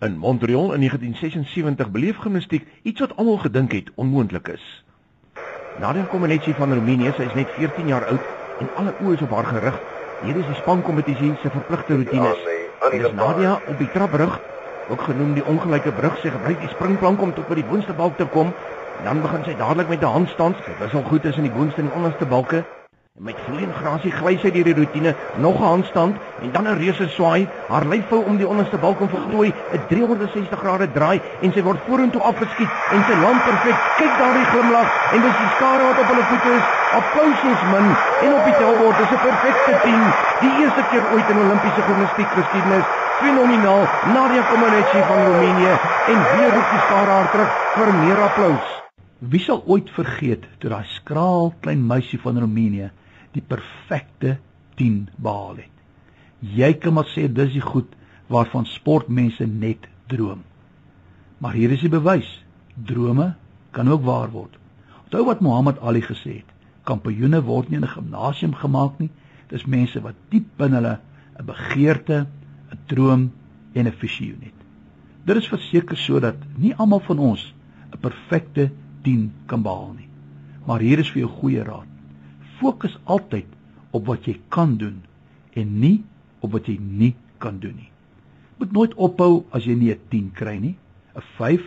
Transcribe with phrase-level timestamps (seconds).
[0.00, 4.84] In Montreal in 1976 beleef gimnastiek iets wat almal gedink het onmoontlik is.
[5.78, 8.28] Nadia Comaneci van Roemenië, sy is net 14 jaar oud
[8.62, 9.80] en alle oë is op haar gerig.
[10.22, 12.46] Hier is die spankompetisie se verpligte roetines.
[12.94, 14.38] Dis Nadia op die trapbrug,
[14.88, 18.14] ook genoem die ongelyke brug, sy gebruik die springplank om tot by die boonste balk
[18.22, 18.54] te kom.
[19.02, 20.62] Dan begin sy dadelik met 'n handstand.
[20.78, 22.62] Dit is al goed tussen die boonste en die onderste balke.
[23.18, 25.10] Met vloeiende grasie gly sy deur die rotine,
[25.42, 27.48] nog 'n handstand en dan 'n reuse swaai.
[27.68, 31.62] Haar lyf vou om die onderste balk en vergooi 'n 360 grade draai en sy
[31.62, 33.78] word vorentoe afgeskiet en sy land perfek.
[33.98, 36.66] Kyk daardie glimlag en dis die skare wat op hulle voete is.
[36.98, 37.88] Applausies min
[38.24, 40.02] en op die tellbord is 'n perfekte 10.
[40.42, 42.86] Die eerste keer ooit in Olimpiese gimnastiek geskiedenis.
[43.20, 43.84] Fenomenaal.
[44.14, 45.74] Nadia Comaneci van Roemenië
[46.12, 48.68] en weer roep die skare haar terug vir meer applous.
[49.18, 52.90] Wie sal ooit vergeet toe daai skraal klein meisie van Roemenië
[53.32, 54.38] die perfekte
[54.78, 55.74] 10 behaal het.
[56.40, 57.90] Jy kan maar sê dis die goed
[58.30, 60.44] waarvan sportmense net droom.
[61.38, 62.28] Maar hier is die bewys.
[62.74, 63.32] Drome
[63.74, 64.54] kan ook waar word.
[65.04, 66.54] Onthou wat Mohammed Ali gesê het.
[66.86, 69.10] Kampioene word nie in 'n gimnasium gemaak nie.
[69.48, 70.98] Dis mense wat diep binne hulle
[71.38, 72.26] 'n begeerte,
[72.72, 73.32] 'n droom
[73.72, 74.58] en 'n visioen het.
[75.24, 77.54] Dit is verseker sodat nie almal van ons
[77.92, 78.70] 'n perfekte
[79.02, 80.08] 10 kan behaal nie.
[80.66, 81.97] Maar hier is vir jou goeie raad
[82.60, 83.46] fokus altyd
[83.90, 85.02] op wat jy kan doen
[85.58, 86.04] en nie
[86.44, 87.90] op wat jy nie kan doen nie.
[88.58, 90.76] Moet nooit ophou as jy nie 'n 10 kry nie.
[91.14, 91.62] 'n 5,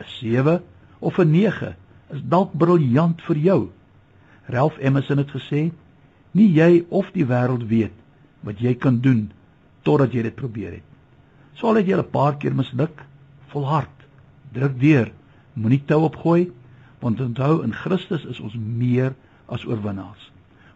[0.00, 0.62] 'n 7
[1.00, 1.76] of 'n 9
[2.10, 3.70] is dalk briljant vir jou.
[4.46, 5.72] Ralph Emerson het gesê:
[6.32, 7.92] "Nie jy of die wêreld weet
[8.40, 9.30] wat jy kan doen
[9.82, 10.88] totdat jy dit probeer het."
[11.54, 13.04] Sou al het jy 'n paar keer misluk,
[13.48, 14.06] volhard,
[14.52, 15.12] druk deur,
[15.54, 16.52] moenie tou opgooi,
[17.00, 19.14] want onthou in Christus is ons meer
[19.46, 20.30] as oorwinnaars.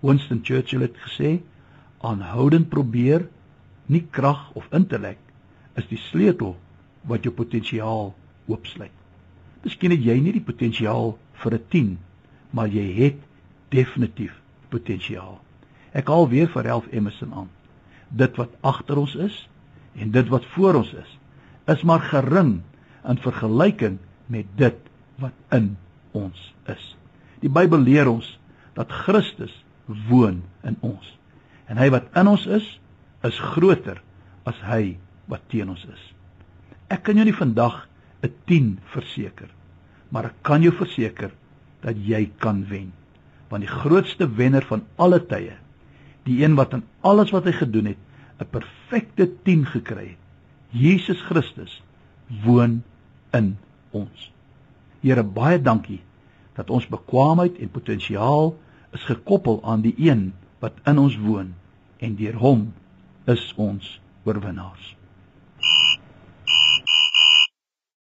[0.00, 1.40] Winston Churchill het gesê:
[2.00, 3.28] "Aanhoudend probeer,
[3.86, 5.18] nie krag of intellek
[5.74, 6.56] is die sleutel
[7.02, 8.14] wat jou potensiaal
[8.46, 8.92] oopsluit."
[9.64, 11.98] Miskien het jy nie die potensiaal vir 'n 10,
[12.50, 13.20] maar jy het
[13.68, 15.40] definitief potensiaal.
[15.92, 17.50] Ek haal weer vir Ralph Emerson aan.
[18.08, 19.48] Dit wat agter ons is
[19.94, 21.18] en dit wat voor ons is,
[21.66, 22.62] is maar gering
[23.08, 24.76] in vergelyking met dit
[25.22, 25.76] wat in
[26.12, 26.96] ons is.
[27.40, 28.38] Die Bybel leer ons
[28.74, 29.54] dat Christus
[30.08, 31.06] woon in ons.
[31.70, 32.66] En hy wat in ons is,
[33.24, 34.00] is groter
[34.48, 34.96] as hy
[35.30, 36.02] wat teen ons is.
[36.92, 37.86] Ek kan jou nie vandag
[38.22, 39.48] 'n 10 verseker,
[40.10, 41.32] maar ek kan jou verseker
[41.82, 42.92] dat jy kan wen.
[43.48, 45.56] Want die grootste wenner van alle tye,
[46.24, 47.98] die een wat in alles wat hy gedoen het,
[48.40, 50.22] 'n perfekte 10 gekry het,
[50.70, 51.82] Jesus Christus
[52.44, 52.82] woon
[53.32, 53.56] in
[53.90, 54.30] ons.
[55.02, 56.00] Here baie dankie
[56.54, 58.54] dat ons bekwaamheid en potensiaal
[58.94, 60.32] is gekoppel aan die een
[60.62, 61.54] wat in ons woon
[61.98, 62.72] en deur hom
[63.30, 64.94] is ons oorwinnaars.